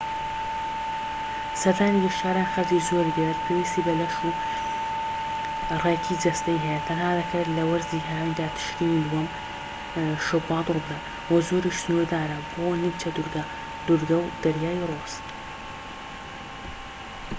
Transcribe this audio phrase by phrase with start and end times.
[1.61, 4.13] سەردانی گەشتیاران خەرجی زۆری دەوێت پێویستی بە لەش
[5.83, 11.03] ڕێکی جەستەیی هەیە تەنها دەکرێت لە وەرزی هاویندا تشرینی دووەم-شوبات ڕووبدات
[11.33, 13.43] و زۆریش سنووردارە بۆ نیمچە دوورگە
[13.85, 15.13] دوورگە و دەریای ڕۆس